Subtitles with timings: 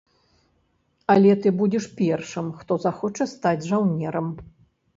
[1.15, 4.27] Але ты будзеш першым, хто захоча стаць жаўнерам.